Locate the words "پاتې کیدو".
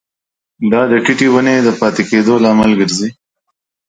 1.79-2.33